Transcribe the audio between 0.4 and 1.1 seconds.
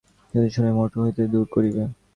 না শুনে, মঠ